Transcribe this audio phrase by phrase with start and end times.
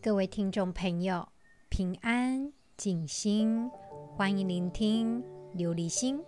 [0.00, 1.28] 各位听众朋友，
[1.68, 3.68] 平安静心，
[4.14, 5.20] 欢迎聆听
[5.56, 6.20] 琉璃心。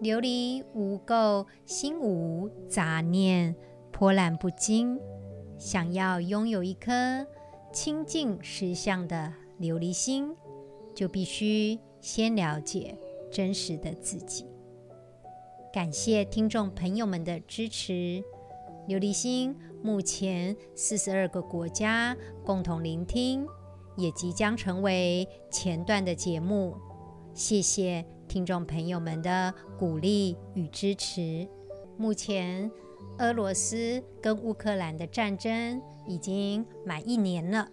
[0.00, 3.54] 琉璃无垢，心无杂念，
[3.92, 4.98] 波澜不惊。
[5.58, 7.26] 想要拥有一颗
[7.70, 10.34] 清净实相的琉璃心，
[10.94, 12.96] 就必须先了解
[13.30, 14.46] 真实的自己。
[15.70, 18.24] 感谢听众朋友们的支持。
[18.88, 23.46] 琉璃心目前四十二个国家共同聆听，
[23.96, 26.76] 也即将成为前段的节目。
[27.32, 31.48] 谢谢听众朋友们的鼓励与支持。
[31.96, 32.70] 目前，
[33.18, 37.68] 俄罗斯跟乌克兰的战争已经满一年了。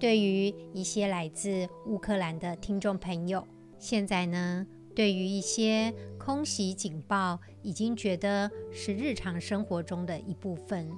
[0.00, 3.46] 对于一些来自乌克兰的听众朋友，
[3.78, 10.90] 现在呢，对于一些空袭警报，已经觉得是日常生活中的一部分，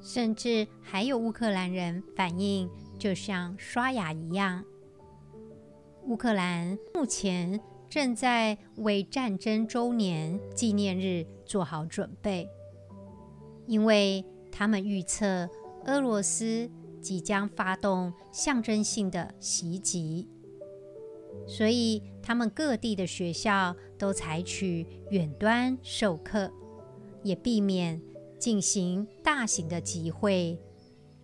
[0.00, 4.64] 甚至还有乌克兰人反映，就像刷牙一样。
[6.06, 12.48] 乌克兰目前正在为战争周年纪念日做好准备，
[13.66, 15.48] 因为他们预测
[15.86, 16.70] 俄罗斯
[17.00, 20.28] 即将发动象征性的袭击。
[21.46, 26.50] 所以，他们各地的学校都采取远端授课，
[27.22, 28.00] 也避免
[28.38, 30.58] 进行大型的集会，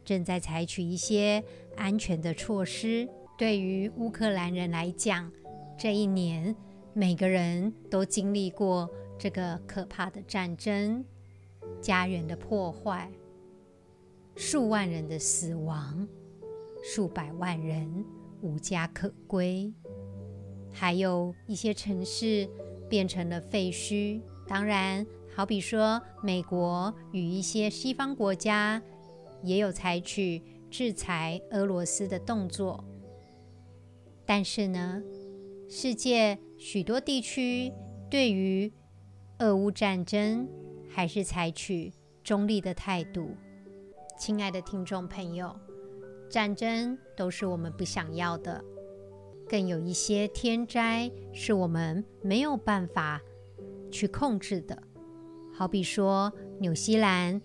[0.05, 1.43] 正在采取一些
[1.75, 3.09] 安全的措施。
[3.39, 5.33] 对于乌克兰人来讲，
[5.78, 6.55] 这一年
[6.93, 8.87] 每个人都经历过
[9.19, 11.03] 这个可怕的战争，
[11.81, 13.11] 家园的破坏，
[14.37, 16.06] 数万人的死亡，
[16.83, 18.05] 数百万人
[18.43, 19.73] 无家可归。
[20.73, 22.49] 还有一些城市
[22.89, 24.21] 变成了废墟。
[24.47, 28.83] 当然，好比说，美国与一些西方国家
[29.43, 32.85] 也有采取制裁俄罗斯的动作。
[34.27, 35.03] 但是呢，
[35.69, 37.73] 世界许多地区
[38.09, 38.73] 对于
[39.39, 40.49] 俄乌战争
[40.89, 41.93] 还是采取
[42.23, 43.37] 中立的态度。
[44.19, 45.59] 亲爱的听众朋友，
[46.28, 48.62] 战争都是我们不想要的。
[49.50, 53.21] 更有一些天灾是我们没有办法
[53.91, 54.81] 去控制的，
[55.53, 57.43] 好比说纽西兰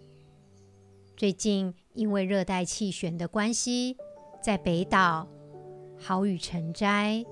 [1.18, 3.98] 最近因为热带气旋的关系，
[4.40, 5.28] 在北岛
[5.98, 7.26] 豪雨成灾，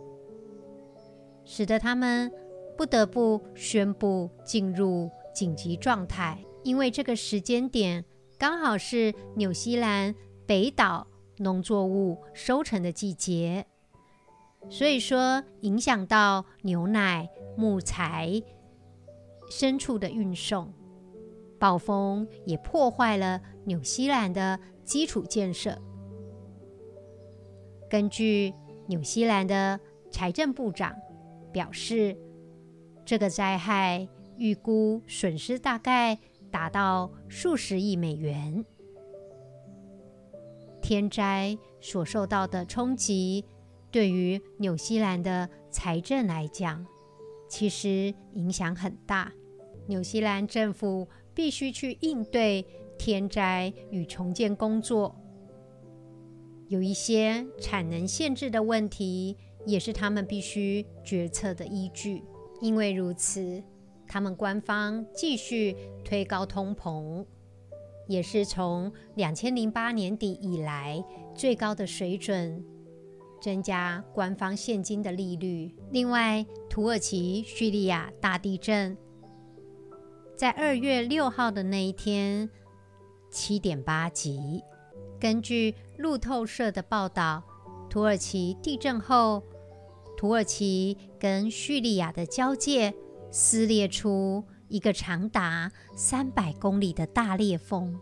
[1.45, 2.31] 使得他们
[2.75, 8.03] 不得不宣布进入紧急状态，因为这个时间点
[8.39, 10.15] 刚好是纽西兰
[10.47, 11.05] 北岛
[11.37, 13.67] 农作物收成的季节。
[14.69, 18.41] 所以说，影响到牛奶、木材、
[19.51, 20.73] 牲畜的运送，
[21.59, 25.79] 暴风也破坏了纽西兰的基础建设。
[27.89, 28.53] 根据
[28.87, 29.79] 纽西兰的
[30.09, 30.95] 财政部长
[31.51, 32.17] 表示，
[33.05, 34.07] 这个灾害
[34.37, 36.17] 预估损失大概
[36.49, 38.65] 达到数十亿美元。
[40.81, 43.45] 天灾所受到的冲击。
[43.93, 46.83] 对于纽西兰的财政来讲，
[47.47, 49.31] 其实影响很大。
[49.85, 52.65] 纽西兰政府必须去应对
[52.97, 55.15] 天灾与重建工作，
[56.69, 59.37] 有一些产能限制的问题，
[59.67, 62.23] 也是他们必须决策的依据。
[62.61, 63.63] 因为如此，
[64.07, 67.23] 他们官方继续推高通膨，
[68.07, 71.05] 也是从两千零八年底以来
[71.35, 72.65] 最高的水准。
[73.43, 75.69] 增加官方现金的利率。
[75.91, 78.97] 另外，土耳其叙利亚大地震，
[80.33, 82.49] 在二月六号的那一天，
[83.29, 84.63] 七点八级。
[85.19, 87.43] 根据路透社的报道，
[87.89, 89.43] 土耳其地震后，
[90.15, 92.93] 土耳其跟叙利亚的交界
[93.29, 97.99] 撕裂出一个长达三百公里的大裂缝，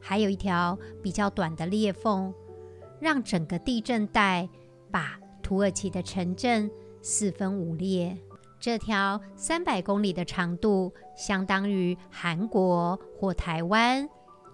[0.00, 2.32] 还有一条比较短的裂缝，
[2.98, 4.48] 让整个地震带。
[4.90, 6.70] 把土耳其的城镇
[7.00, 8.16] 四分五裂，
[8.60, 14.08] 这条三百公里的长度，相当于韩国或台湾，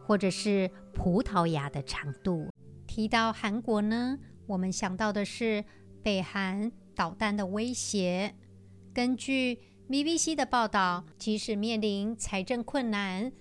[0.06, 2.48] 或者是葡萄牙的长度。
[2.86, 5.64] 提到韩国呢，我们想到的是
[6.02, 8.34] 北韩导弹的威胁。
[8.92, 9.58] 根据
[9.88, 13.32] BBC 的报道，即使面临财政困难，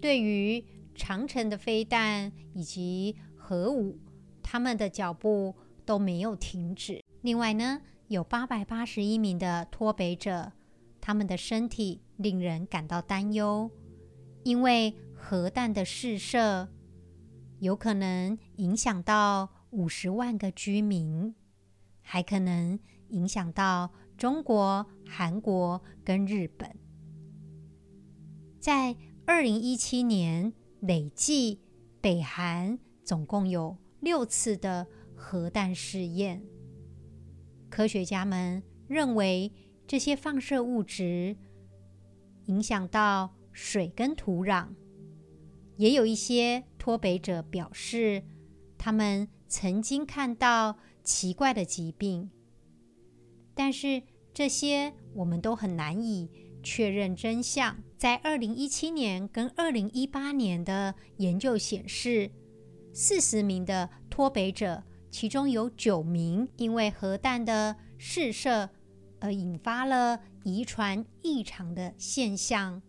[0.00, 3.98] 对于长城的飞弹以及核武，
[4.42, 5.54] 他们的脚步。
[5.86, 7.02] 都没有停止。
[7.22, 10.52] 另外呢，有八百八十一名的脱北者，
[11.00, 13.70] 他们的身体令人感到担忧，
[14.42, 16.68] 因为核弹的试射
[17.60, 21.34] 有可能影响到五十万个居民，
[22.02, 22.78] 还可能
[23.08, 26.76] 影响到中国、韩国跟日本。
[28.60, 31.60] 在二零一七年，累计
[32.00, 34.86] 北韩总共有六次的
[35.28, 36.40] 核弹试验。
[37.68, 39.52] 科学家们认为，
[39.84, 41.36] 这些放射物质
[42.44, 44.68] 影响到水跟土壤。
[45.78, 48.22] 也有一些脱北者表示，
[48.78, 52.30] 他们曾经看到奇怪的疾病，
[53.52, 56.30] 但是这些我们都很难以
[56.62, 57.82] 确认真相。
[57.98, 62.30] 在二零一七年跟二零一八年的研究显示，
[62.92, 64.84] 四十名的脱北者，
[65.18, 68.68] 其中有九名因为核弹的试射
[69.18, 72.82] 而引发了遗传异常的现象。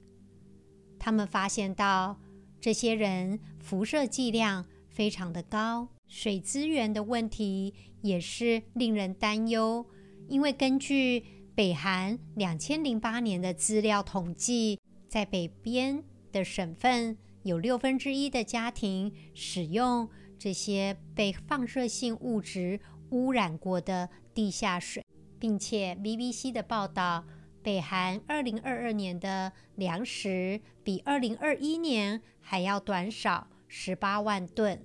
[0.99, 2.19] 他们发现到。
[2.59, 9.85] 这些人辐射剂量非常的高，水资源的问题也是令人担忧。
[10.27, 11.23] 因为根据
[11.55, 14.77] 北韩两千零八年的资料统计，
[15.07, 22.79] 在北边的省份有六分之一的家庭使用这些被放射性物质
[23.09, 25.03] 污染过的地下水，
[25.39, 27.25] 并且 BBC 的报道。
[27.63, 34.81] 北韩二零二二年的粮食比二零二一年还要短少十八万吨，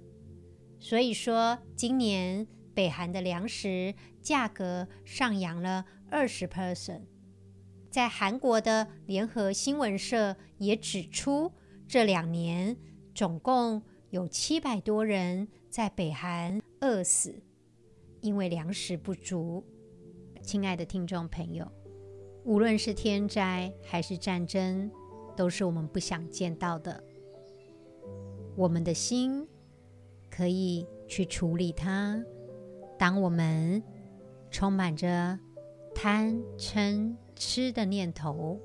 [0.80, 2.44] 所以说今年
[2.74, 7.02] 北韩的粮食价格上扬了二十 percent。
[7.88, 11.52] 在韩国的联合新闻社也指出，
[11.86, 12.76] 这两年
[13.14, 17.34] 总共有七百多人在北韩饿死，
[18.20, 19.64] 因为粮食不足。
[20.42, 21.66] 亲爱的听众朋友。
[22.44, 24.90] 无论是天灾还是战争，
[25.34, 27.02] 都是我们不想见到的。
[28.54, 29.48] 我们的心
[30.30, 32.22] 可以去处理它。
[32.98, 33.82] 当我们
[34.50, 35.38] 充满着
[35.94, 38.60] 贪嗔痴的念头，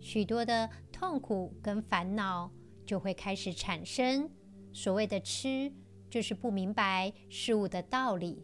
[0.00, 2.52] 许多的痛苦跟烦恼
[2.84, 4.28] 就会开始产生。
[4.72, 5.72] 所谓的痴，
[6.10, 8.42] 就是不明白事物的道理；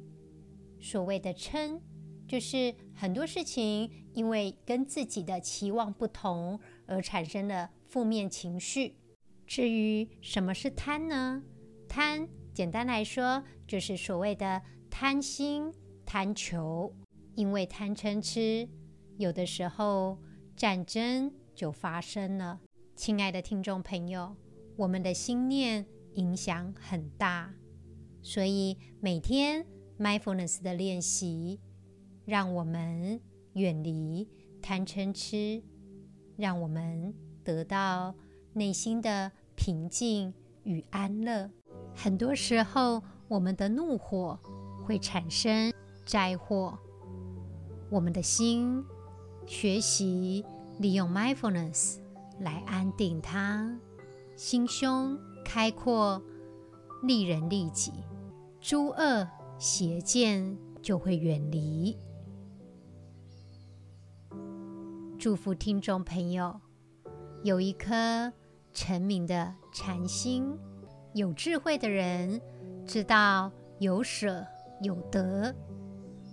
[0.80, 1.80] 所谓的嗔，
[2.26, 8.96] 就是很多事情因为跟自己的期望不同而产生了负面情绪。
[9.46, 11.42] 至于什么是贪呢？
[11.88, 15.72] 贪，简单来说就是所谓的贪心、
[16.04, 16.94] 贪求。
[17.34, 18.68] 因为贪嗔痴，
[19.16, 20.18] 有的时候
[20.56, 22.60] 战争就发生了。
[22.96, 24.34] 亲爱的听众朋友，
[24.76, 25.86] 我们的心念
[26.18, 27.54] 影响很大，
[28.20, 29.64] 所以每天
[29.98, 31.60] mindfulness 的练习。
[32.26, 33.18] 让我们
[33.54, 34.28] 远离
[34.60, 35.62] 贪嗔痴，
[36.36, 38.14] 让我们得到
[38.52, 40.34] 内心的平静
[40.64, 41.50] 与安乐。
[41.94, 44.38] 很多时候，我们的怒火
[44.84, 45.72] 会产生
[46.04, 46.78] 灾祸。
[47.90, 48.84] 我们的心
[49.46, 50.44] 学习
[50.78, 51.96] 利用 mindfulness
[52.40, 53.74] 来安定它，
[54.36, 55.18] 心胸
[55.50, 56.22] 开阔，
[57.02, 57.90] 利人利己，
[58.60, 59.26] 诸恶
[59.58, 61.96] 邪见就会远离。
[65.18, 66.60] 祝福听众朋友
[67.42, 68.30] 有一颗
[68.74, 70.54] 澄明的禅心。
[71.14, 72.38] 有智慧的人
[72.84, 74.46] 知道有舍
[74.82, 75.56] 有得，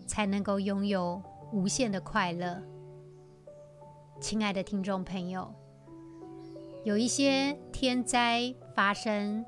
[0.05, 1.23] 才能够拥有
[1.53, 2.61] 无限的快乐。
[4.19, 5.55] 亲爱的听众朋友，
[6.83, 9.45] 有一些天灾发生，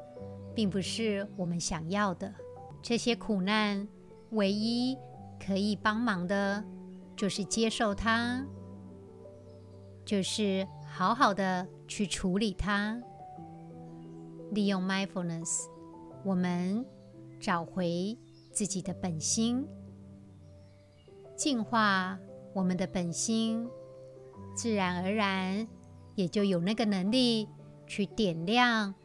[0.55, 2.33] 并不是我们想要的。
[2.81, 3.87] 这些苦难，
[4.31, 4.97] 唯一
[5.37, 6.63] 可以帮忙的，
[7.15, 8.45] 就是接受它。
[10.05, 12.97] 就是好好的去处理它，
[14.51, 15.65] 利用 mindfulness，
[16.23, 16.85] 我们
[17.41, 18.17] 找回
[18.53, 19.67] 自己的本心，
[21.35, 22.17] 净化
[22.53, 23.67] 我们的本心，
[24.55, 25.67] 自然而然
[26.15, 27.49] 也就有那个能力
[27.85, 28.95] 去点亮、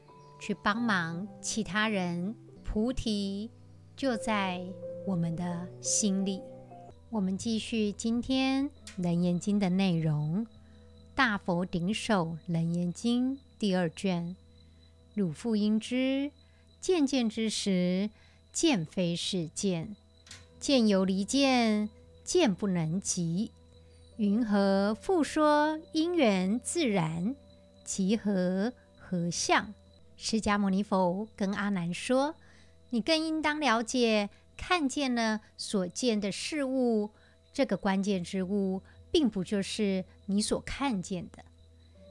[0.44, 2.34] 去帮忙其他人。
[2.64, 3.48] 菩提
[3.94, 4.60] 就在
[5.06, 6.42] 我们的心里。
[7.10, 10.44] 我们继续今天《楞严经》的内容。
[11.14, 14.34] 大佛顶首楞严经第二卷，
[15.14, 16.32] 汝复应知，
[16.80, 18.10] 见见之时，
[18.50, 19.94] 见非是见，
[20.58, 21.88] 见犹离见，
[22.24, 23.52] 见不能及。
[24.16, 27.36] 云何复说因缘自然？
[27.84, 29.72] 即何何相？
[30.24, 32.36] 释迦牟尼佛跟阿难说
[32.90, 37.10] ：“你更应当了解，看见了所见的事物，
[37.52, 41.44] 这个关键之物。”并不就是你所看见的，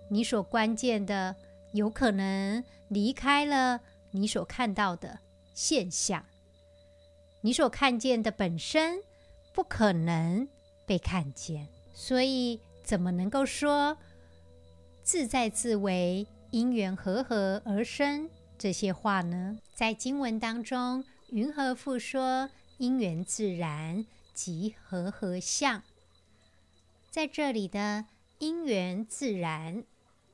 [0.09, 1.35] 你所关键的
[1.73, 3.79] 有可能离开了
[4.11, 5.17] 你所看到的
[5.55, 6.23] 现象。
[7.39, 8.99] 你所看见的本身
[9.51, 10.47] 不可能
[10.85, 13.97] 被看见，所以怎么能够说
[15.01, 19.57] 自在自为、因缘和合而生这些话呢？
[19.73, 25.81] 在经文当中，云和复说：“因缘自然即和合相。”
[27.09, 28.05] 在这里的
[28.39, 29.83] “因缘自然”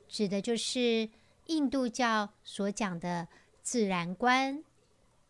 [0.10, 1.10] 指的就是
[1.46, 3.28] 印度教所讲的
[3.62, 4.64] 自然观。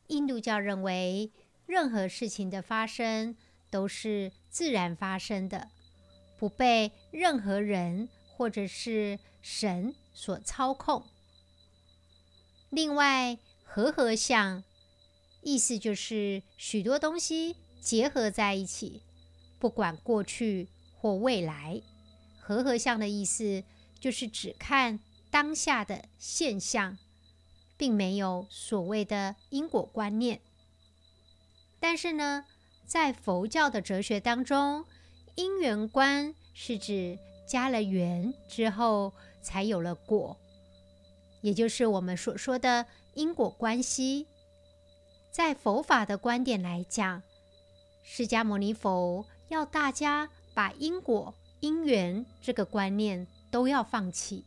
[0.07, 1.29] 印度教认为，
[1.65, 3.35] 任何事情的发生
[3.69, 5.67] 都是自然发生的，
[6.39, 11.03] 不被任何人或者是神所操控。
[12.71, 14.63] 另外，和合相
[15.43, 19.03] 意思就是许多东西结合在一起，
[19.59, 20.67] 不管过去
[20.99, 21.83] 或未来。
[22.39, 23.63] 和合相的意思
[23.99, 26.97] 就是只看当下的现象，
[27.77, 30.41] 并没有所谓的因果观念。
[31.79, 32.45] 但是呢，
[32.87, 34.83] 在佛教的哲学当中，
[35.35, 40.37] 因缘观是指加了缘之后才有了果，
[41.41, 44.27] 也就是我们所说的因果关系。
[45.31, 47.21] 在佛法的观点来讲，
[48.03, 54.43] 释迦牟尼佛要大家把因果、因缘这个观念都要放弃，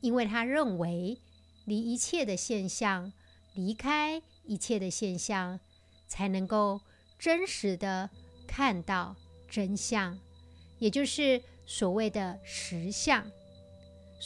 [0.00, 1.18] 因为他认为
[1.64, 3.12] 离一切的现象，
[3.54, 5.60] 离开一切的现象。
[6.06, 6.80] 才能够
[7.18, 8.08] 真实的
[8.46, 9.16] 看到
[9.48, 10.16] 真相，
[10.78, 13.28] 也就是所谓的实相。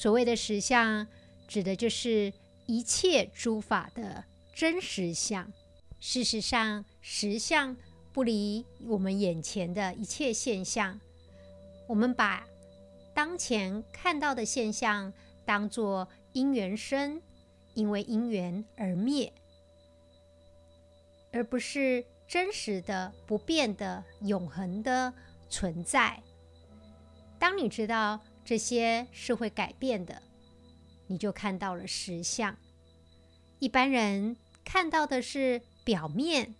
[0.01, 1.09] 所谓的实相，
[1.49, 2.33] 指的就是
[2.67, 4.25] 一切诸法的
[4.55, 5.53] 真实相。
[5.99, 7.77] 事实上，实相
[8.13, 11.01] 不离我们眼前的一切现象。
[11.89, 12.47] 我们把
[13.13, 15.13] 当前看到的现象
[15.45, 17.21] 当作因缘生，
[17.75, 19.33] 因为因缘而灭。
[21.33, 25.13] 而不是真实的、不变的、永恒的
[25.51, 26.23] 存在。
[27.37, 30.23] 当你知道这些是会改变的，
[31.07, 32.57] 你就看到了实相。
[33.59, 36.55] 一般人看到的是表面，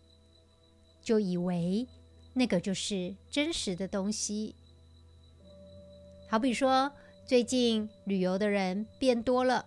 [1.01, 1.89] 就以为
[2.35, 4.55] 那个就是真实的东西。
[6.29, 6.93] 好比说，
[7.25, 9.65] 最近旅游的人变多了，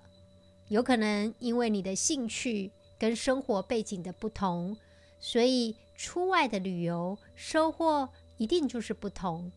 [0.68, 4.78] 有可能因为你的兴趣跟生活背景的不同。
[5.20, 9.52] 所以，出外的旅游收获一定就是不同。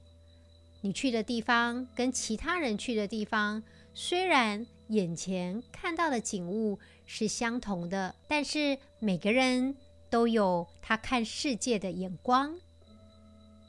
[0.85, 3.63] 你去的地方跟其他人去的地方，
[3.95, 9.75] 虽然眼前看到的景物是相同的，但是每个人
[10.11, 12.55] 都有他看世界的眼光。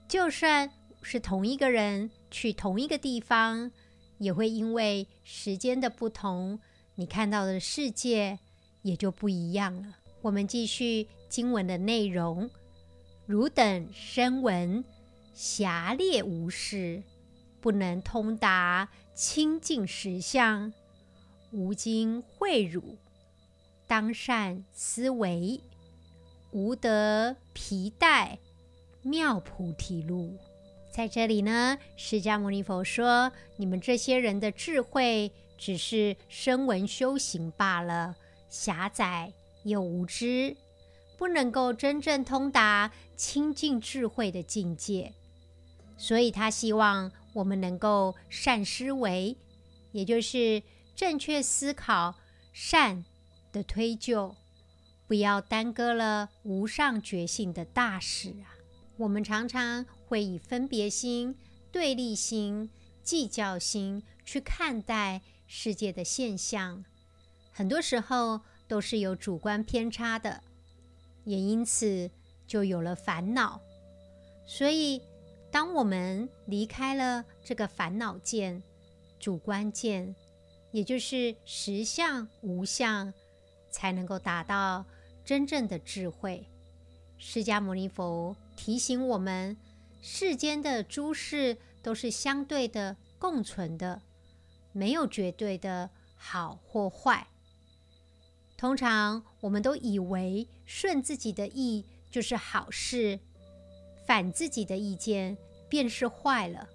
[0.10, 0.70] 就算
[1.02, 3.72] 是同一个人去同一个地方，
[4.18, 6.60] 也会因为时间的不同，
[6.96, 8.38] 你看到的世界
[8.82, 9.96] 也就不一样了。
[10.22, 12.50] 我们继续经文的内容：
[13.26, 14.84] 汝等声闻，
[15.36, 17.04] 狭劣无识，
[17.60, 20.72] 不能通达清净实相。
[21.52, 22.98] 吾今会汝，
[23.86, 25.60] 当善思维，
[26.52, 28.40] 吾得皮带
[29.04, 30.38] 妙菩提路。
[30.90, 38.16] 在这里呢，释迦牟尼佛说：你们这些人的智慧，只是声闻修行罢了，
[38.50, 39.34] 狭窄。
[39.64, 40.56] 又无知，
[41.18, 45.12] 不能够真正通达清净智慧的境界，
[45.98, 49.38] 所以他希望我们能够善思维，
[49.92, 50.62] 也就是
[50.96, 52.16] 正确思考
[52.54, 53.06] 善
[53.52, 54.36] 的推究，
[55.08, 58.56] 不要耽搁了无上觉性的大事啊！
[58.98, 61.36] 我们常常会以分别心、
[61.72, 62.70] 对立心、
[63.04, 66.84] 计较心去看待世界的现象，
[67.52, 70.42] 很多时候，都是有主观偏差的，
[71.26, 72.10] 也因此
[72.48, 73.62] 就有了烦恼。
[74.48, 75.02] 所以，
[75.56, 78.62] 当我们离开了这个烦恼见、
[79.22, 80.14] 主观见，
[80.74, 83.14] 也就是实相无相，
[83.70, 84.86] 才能够达到
[85.24, 86.46] 真正的智慧。
[87.18, 89.56] 释迦牟尼佛提醒我们：
[90.02, 94.02] 世间的诸事都是相对的、共存的，
[94.74, 97.28] 没有绝对的好或坏。
[98.58, 103.18] 通常我们都以为顺自己的意就是好事，
[104.06, 105.38] 反自己的意见
[105.70, 106.70] 便是坏了。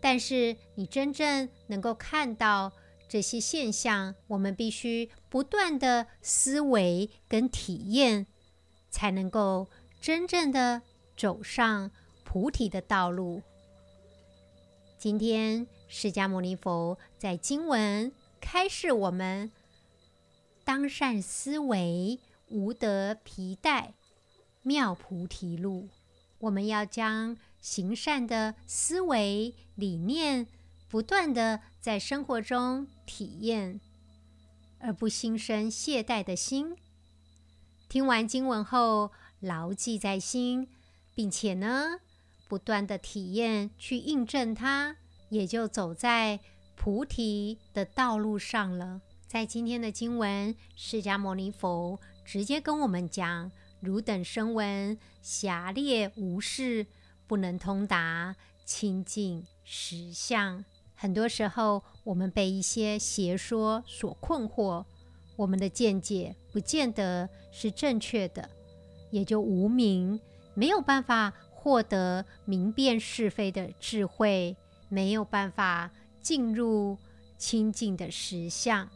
[0.00, 2.72] 但是你真正能够看到
[3.08, 8.26] 这些现象，我们必须不断的思维跟体验，
[8.90, 9.68] 才能够
[10.00, 10.82] 真正的
[11.16, 11.90] 走上
[12.24, 13.42] 菩提的道路。
[14.98, 19.50] 今天释迦牟尼佛在经文开示我们。
[20.64, 23.94] 当善思维，无得皮带，
[24.62, 25.88] 妙菩提路。
[26.40, 30.46] 我们要将行善的思维理念，
[30.88, 33.80] 不断地在生活中体验，
[34.78, 36.76] 而不心生懈怠的心。
[37.88, 40.68] 听完经文后，牢记在心，
[41.12, 41.98] 并且呢，
[42.46, 44.94] 不断地体验去印证它，
[45.30, 46.38] 也就走在
[46.76, 49.00] 菩提的道路上了。
[49.26, 56.86] 在今天的经文，释迦牟尼佛直接跟我们讲：汝等声闻狭劣无事，
[57.26, 60.64] 不能通达清净实相。
[60.94, 64.84] 很多时候，我们被一些邪说所困惑，
[65.36, 68.48] 我们的见解不见得是正确的，
[69.10, 70.18] 也就无明，
[70.54, 74.56] 没有办法获得明辨是非的智慧，
[74.88, 75.90] 没有办法
[76.22, 76.96] 进入
[77.36, 78.88] 清净的实相。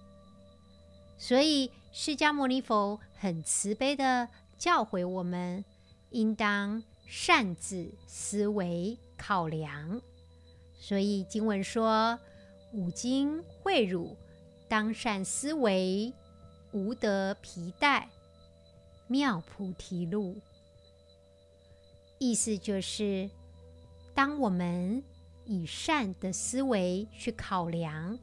[1.19, 5.63] 所以，释迦牟尼佛很慈悲地教诲我们，
[6.11, 10.01] 应当善自思维考量。
[10.79, 12.17] 所以经文说
[12.73, 14.17] ：“五经会汝，
[14.69, 16.13] 当善思维，
[16.71, 18.05] 无得疲怠，
[19.09, 20.41] 妙菩提路。”
[22.19, 23.29] 意思就是，
[24.15, 25.03] 当我们
[25.47, 28.17] 以善的思维去考量，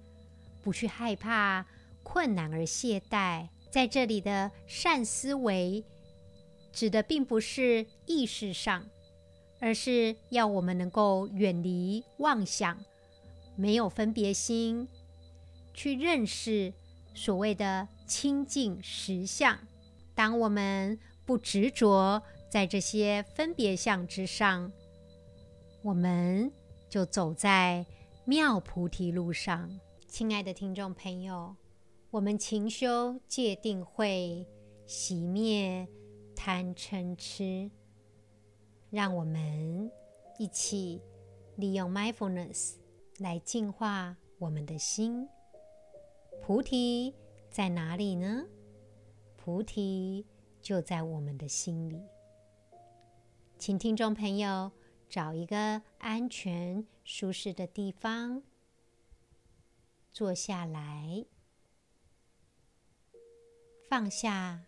[0.64, 1.66] 不去害怕
[2.04, 5.84] 困难而懈怠，在这里的善思维，
[6.78, 8.86] 指的并不是意识上。
[9.60, 12.78] 而是要我们能够远离妄想，
[13.56, 14.88] 没有分别心，
[15.74, 16.72] 去认识
[17.16, 19.58] 所谓的清净实相。
[20.14, 24.72] 当我们不执着在这些分别相之上，
[25.82, 26.52] 我们
[26.88, 27.84] 就走在
[28.26, 29.68] 妙菩提路上。
[30.08, 31.56] 亲爱的听众朋友，
[32.12, 34.46] 我们勤修戒定慧，
[34.88, 35.88] 熄灭
[36.38, 37.70] 贪嗔痴。
[38.90, 39.92] 让我们
[40.40, 41.02] 一起
[41.58, 42.76] 利用 mindfulness
[43.18, 45.28] 来净化我们的心。
[46.42, 47.14] 菩提
[47.50, 48.46] 在哪里呢？
[49.36, 50.26] 菩提
[50.62, 52.02] 就在我们的心里。
[53.58, 54.72] 请听众朋友
[55.10, 58.44] 找一个安全、舒适的地方
[60.14, 61.26] 坐下来，
[63.90, 64.68] 放下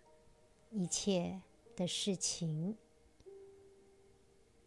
[0.71, 1.41] 一切
[1.79, 2.75] 的事情。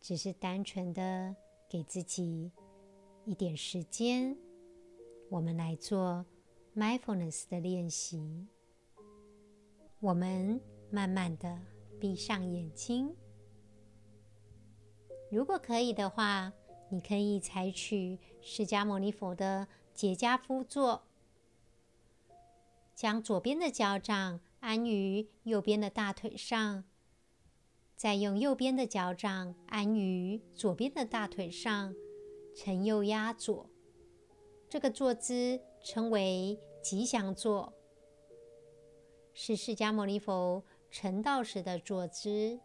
[0.00, 1.36] 只是单纯的
[1.68, 2.50] 给自己
[3.24, 4.36] 一点时间，
[5.28, 6.24] 我们来做
[6.74, 8.48] mindfulness 的练习。
[10.00, 11.60] 我们慢慢的
[12.00, 13.14] 闭上眼睛。
[15.30, 16.52] 如果可以的话，
[16.88, 21.04] 你可以采取释迦牟尼佛的结跏趺坐，
[22.94, 26.82] 将左边的脚掌安于右边的大腿上。
[28.02, 31.94] 再用右边的脚掌安于左边的大腿上，
[32.52, 33.70] 承右压左。
[34.68, 37.72] 这个坐姿称为吉祥坐，
[39.32, 42.58] 是释迦牟尼佛成道时的坐姿。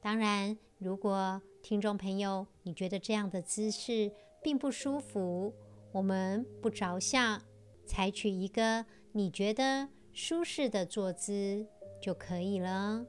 [0.00, 5.52] 当然，如果听众朋友你觉得这样的姿势并不舒服，
[5.90, 7.42] 我们不着相，
[7.84, 11.66] 采取一个你觉得舒适的坐姿
[12.00, 13.04] 就可以了。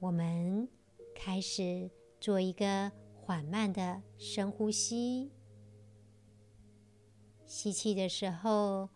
[0.00, 0.66] 我们
[1.14, 5.30] 开始做一个缓慢的深呼吸。
[7.44, 8.88] 吸气的时候，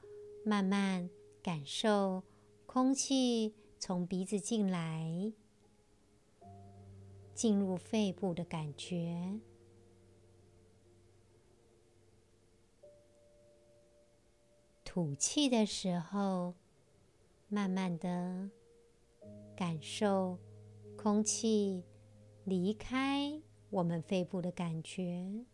[0.46, 1.10] 慢慢
[1.42, 2.22] 感受
[2.64, 5.30] 空气从鼻子进来，
[7.34, 9.38] 进入肺部的感觉。
[14.82, 16.54] 吐气的时候，
[17.48, 18.48] 慢慢的
[19.54, 20.38] 感受。
[21.04, 21.84] 空气
[22.44, 25.44] 离开我们肺部的感觉，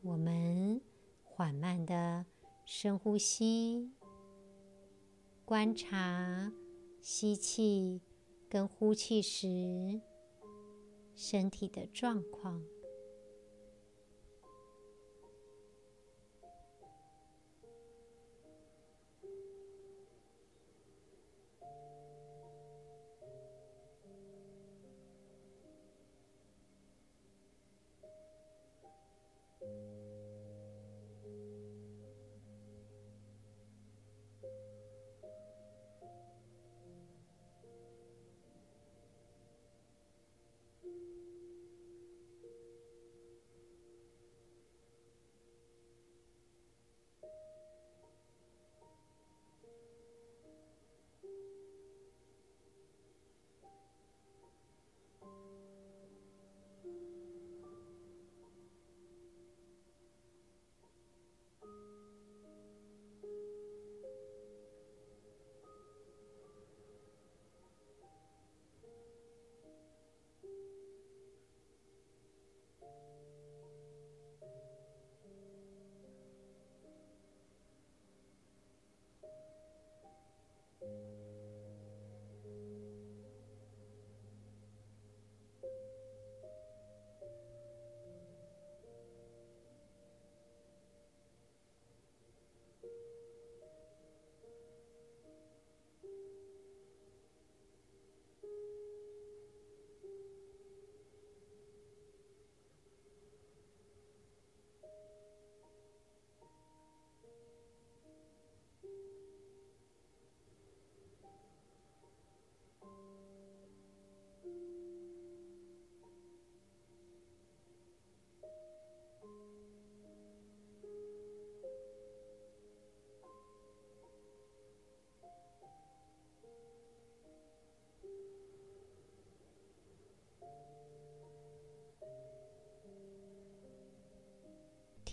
[0.00, 0.80] 我们
[1.22, 2.24] 缓慢的
[2.64, 3.92] 深呼吸，
[5.44, 6.50] 观察
[7.02, 8.00] 吸气
[8.48, 10.00] 跟呼气时
[11.14, 12.64] 身体的状况。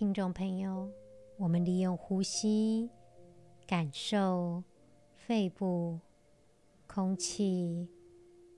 [0.02, 0.90] 听众朋友，
[1.36, 2.90] 我们利用呼吸，
[3.68, 4.64] 感受
[5.14, 6.00] 肺部
[6.88, 7.88] 空气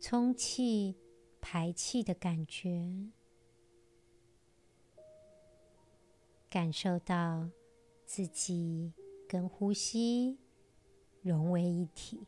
[0.00, 0.96] 充气、
[1.42, 3.10] 排气的感觉，
[6.48, 7.50] 感受到
[8.06, 8.94] 自己
[9.28, 10.38] 跟呼吸
[11.20, 12.26] 融为一体。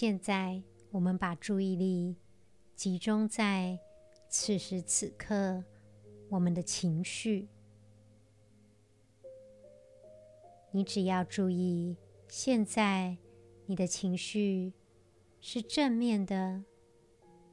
[0.00, 2.16] 现在，我们把注意力
[2.74, 3.78] 集中在
[4.30, 5.62] 此时此刻
[6.30, 7.46] 我们的情绪。
[10.70, 13.18] 你只要注意，现在
[13.66, 14.72] 你的情绪
[15.38, 16.64] 是正面的，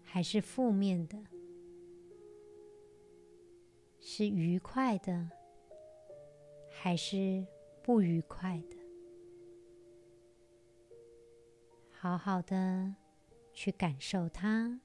[0.02, 1.18] 还是负面的？
[4.00, 5.30] 是愉快的，
[6.70, 7.46] 还是
[7.84, 8.77] 不愉快的？
[12.08, 12.96] 好好的
[13.54, 14.80] 去感受它。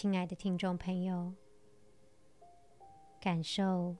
[0.00, 1.34] 亲爱的听众朋友，
[3.20, 3.96] 感受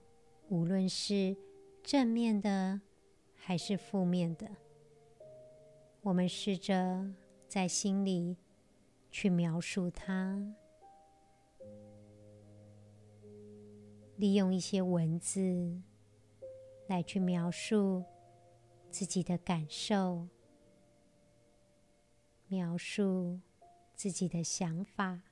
[0.49, 1.37] 无论是
[1.83, 2.81] 正面的
[3.35, 4.49] 还是负面的，
[6.03, 7.05] 我们试着
[7.49, 8.37] 在心里
[9.11, 10.41] 去描述它，
[14.15, 15.83] 利用一些文字
[16.87, 18.05] 来去描述
[18.89, 20.29] 自己的感受，
[22.47, 23.41] 描述
[23.97, 25.23] 自己的想法。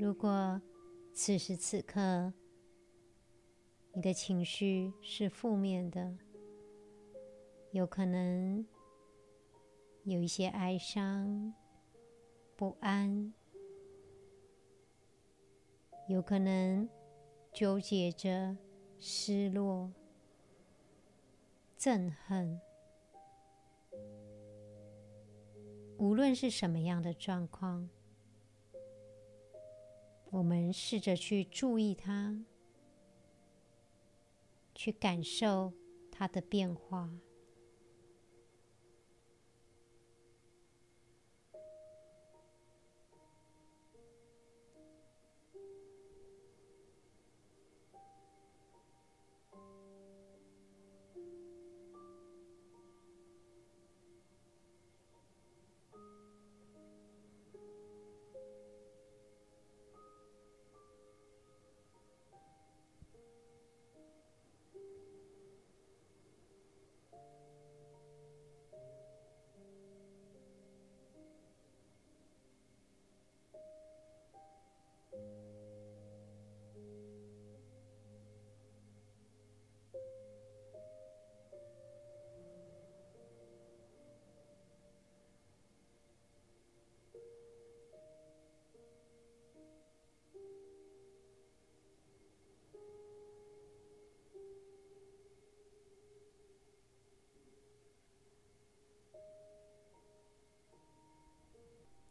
[0.00, 0.58] 如果
[1.12, 2.32] 此时此刻
[3.92, 6.16] 你的情绪是负面的，
[7.72, 8.66] 有可能
[10.04, 11.52] 有一些哀伤、
[12.56, 13.34] 不安，
[16.08, 16.88] 有可能
[17.52, 18.56] 纠结着
[18.98, 19.92] 失落、
[21.78, 22.58] 憎恨。
[25.98, 27.86] 无论是什么样的状况，
[30.30, 32.44] 我们试着去注意它，
[34.74, 35.72] 去感受
[36.10, 37.10] 它的变化。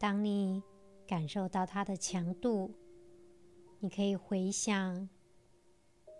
[0.00, 0.62] 当你
[1.06, 2.74] 感受到它的强度，
[3.80, 5.06] 你可以回想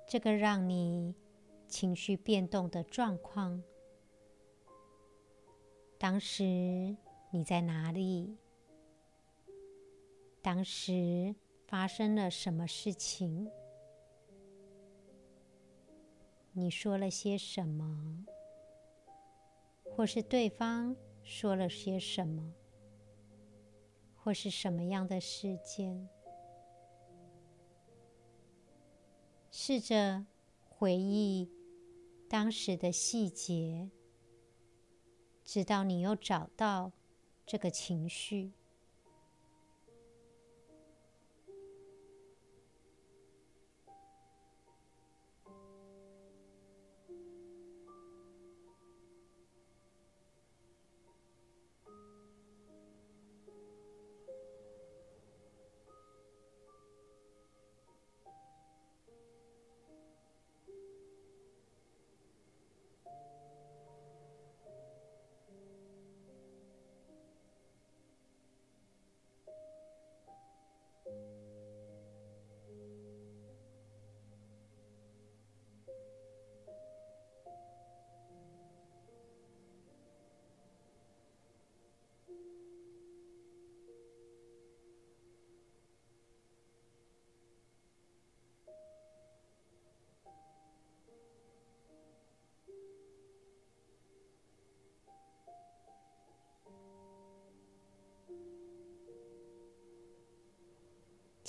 [0.07, 1.15] 这个让你
[1.67, 3.63] 情绪变动的状况。
[5.97, 6.95] 当时
[7.31, 8.37] 你在哪里？
[10.43, 11.35] 当时
[11.67, 13.51] 发生了什么事情？
[16.53, 18.27] 你说了些什么？
[19.91, 22.53] 或是对方说了些什么？
[24.31, 26.09] 或是什么样的事件？
[29.51, 30.25] 试着
[30.69, 31.51] 回忆
[32.29, 33.91] 当时的细节，
[35.43, 36.93] 直到你又找到
[37.45, 38.53] 这个情绪。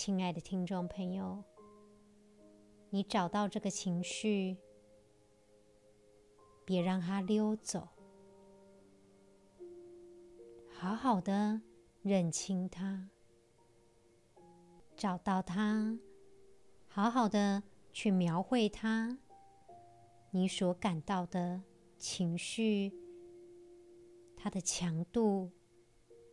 [0.04, 1.44] 亲爱的听众朋友，
[2.90, 4.58] 你找到这个情绪，
[6.66, 7.88] 别让它溜走，
[10.72, 11.62] 好好的
[12.02, 13.12] 认清它，
[14.96, 16.00] 找到它，
[16.88, 17.62] 好好的
[17.94, 19.20] 去描绘它，
[20.32, 21.62] 你所感到的
[22.00, 22.92] 情绪，
[24.36, 25.52] 它的强度，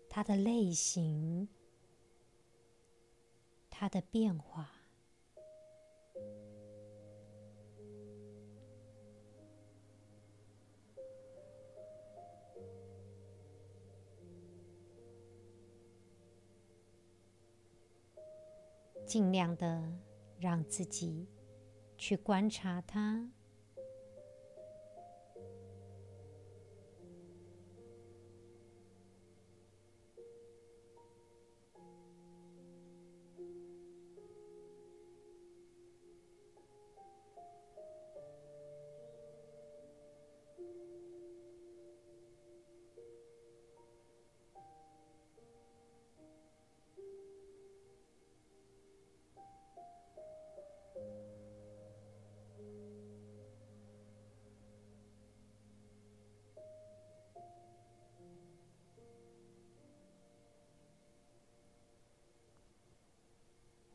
[0.08, 1.50] 它的类型。
[3.80, 4.72] 它的变化，
[19.06, 19.96] 尽量的
[20.40, 21.28] 让自己
[21.96, 23.30] 去观察它。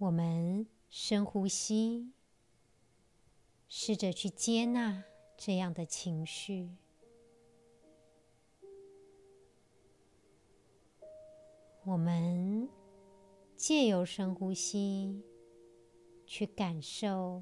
[0.03, 2.11] 我们深呼吸，
[3.69, 5.05] 试着去接纳
[5.37, 6.75] 这样的情绪。
[11.85, 12.67] 我们
[13.55, 15.23] 借由深呼吸，
[16.25, 17.41] 去感受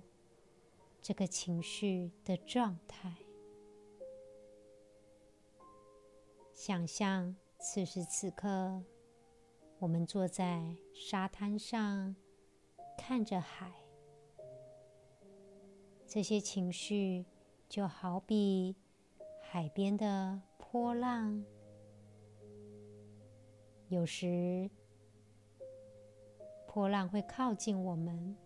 [1.01, 3.15] 这个情绪的状态。
[6.53, 8.83] 想象此时此刻，
[9.79, 12.15] 我们坐在沙滩上。
[13.03, 13.73] 看着海，
[16.07, 17.25] 这些情绪
[17.67, 18.75] 就好比
[19.41, 21.43] 海边的波浪，
[23.89, 24.69] 有时
[26.67, 28.37] 波浪会靠近我们，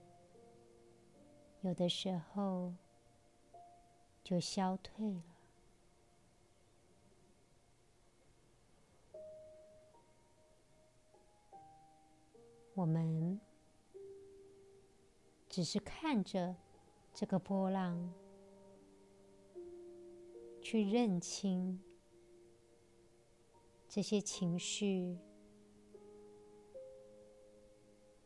[1.61, 2.73] 有的时候
[4.23, 5.23] 就消退了。
[12.73, 13.39] 我们。
[15.55, 16.53] 只是看着
[17.13, 18.13] 这个波浪，
[20.61, 21.81] 去认清
[23.87, 25.17] 这些情绪，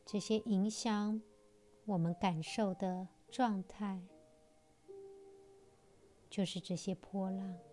[0.04, 1.22] 这些影响
[1.86, 4.02] 我们感受的状态，
[6.32, 7.68] 就是这些波浪。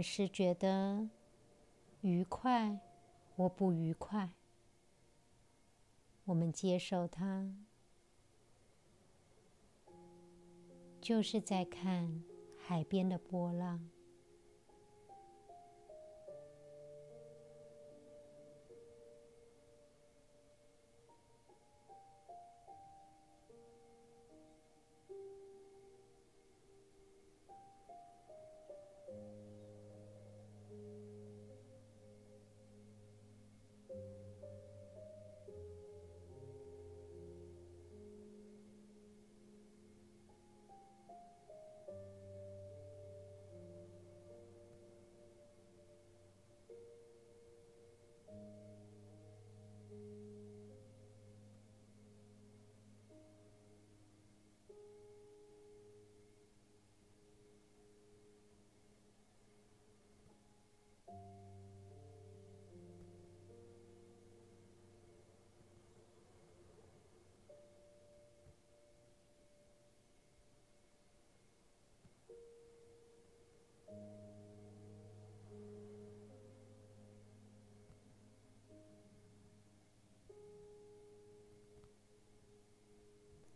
[0.00, 1.10] 们是觉得
[2.00, 2.80] 愉快
[3.36, 4.30] 或不愉快，
[6.24, 7.54] 我们接受它，
[11.02, 12.24] 就是在看
[12.56, 13.90] 海边的波浪。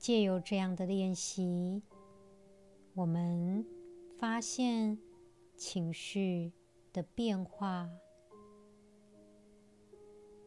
[0.05, 1.83] 借由这样的练习，
[2.93, 3.65] 我们
[4.19, 4.99] 发现
[5.57, 6.53] 情绪
[6.93, 7.89] 的变化，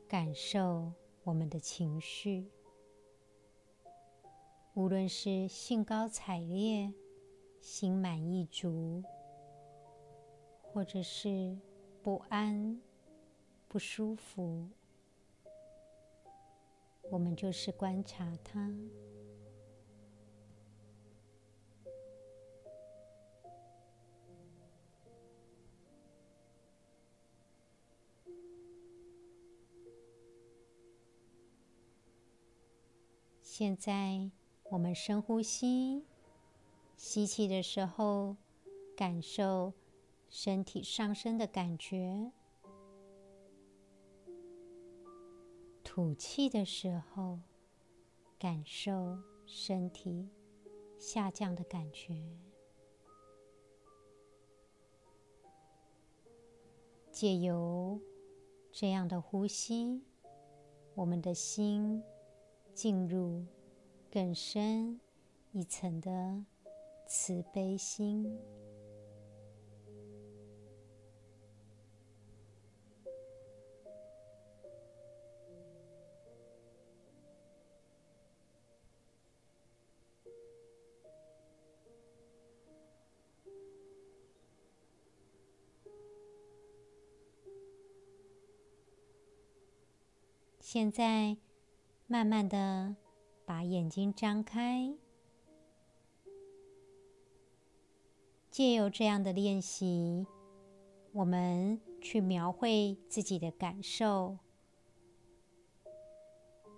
[0.07, 0.93] 感受
[1.23, 2.51] 我们的情绪，
[4.75, 6.93] 无论是兴高采烈、
[7.59, 9.03] 心满意足，
[10.61, 11.57] 或者是
[12.03, 12.79] 不安、
[13.67, 14.69] 不舒服，
[17.09, 18.71] 我们就是观察它。
[33.59, 34.29] 现在，
[34.69, 36.05] 我们深呼吸，
[36.95, 38.35] 吸气的时候，
[38.95, 39.73] 感受
[40.29, 42.31] 身体上升的感觉；
[45.83, 47.39] 吐气的时候，
[48.37, 50.29] 感受身体
[50.99, 52.13] 下降的感觉。
[57.11, 57.99] 借由
[58.71, 60.03] 这样的呼吸，
[60.93, 62.03] 我们的心。
[62.77, 63.43] 进入
[64.11, 64.99] 更深
[65.51, 66.45] 一层的
[67.07, 68.37] 慈悲心。
[90.59, 91.46] 现在。
[92.09, 92.95] 慢慢的
[93.45, 94.95] 把眼睛张开，
[98.49, 100.25] 借由这样的练习，
[101.11, 104.37] 我们去描绘自己的感受，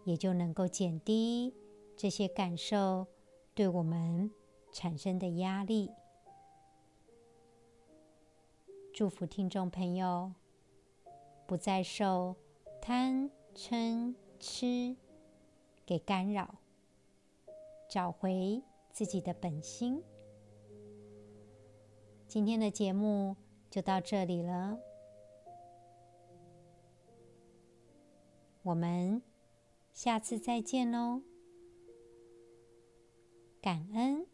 [0.04, 1.54] 也就能够减低
[1.96, 3.06] 这些感受
[3.54, 4.32] 对我们
[4.72, 5.92] 产生的压力。
[8.92, 10.34] 祝福听众朋友
[11.46, 12.36] 不再受
[12.82, 14.98] 贪嗔痴
[15.90, 16.60] 给干扰，
[17.90, 18.62] 找回
[18.92, 20.04] 自己的本心。
[22.28, 23.36] 今天的节目
[23.72, 24.78] 就到这里了，
[28.62, 29.20] 我们
[29.92, 31.24] 下次再见喽，
[33.60, 34.28] 感恩。